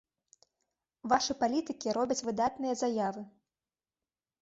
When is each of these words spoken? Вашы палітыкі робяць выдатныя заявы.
Вашы 1.13 1.35
палітыкі 1.45 1.87
робяць 2.01 2.19
выдатныя 2.31 2.73
заявы. 2.83 3.21